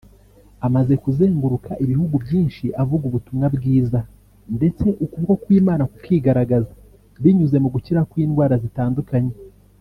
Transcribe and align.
Amaze 0.67 0.93
kuzenguruka 1.03 1.71
ibihugu 1.83 2.15
byinshi 2.25 2.65
avuga 2.81 3.03
ubutumwa 3.09 3.45
bwiza 3.55 3.99
ndetse 4.57 4.85
ukuboko 5.05 5.33
kw’Imana 5.43 5.83
kukigaragaza 5.91 6.71
binyuze 7.23 7.57
mu 7.63 7.69
gukira 7.75 8.01
kw’indwara 8.09 8.55
zitandukanye 8.65 9.33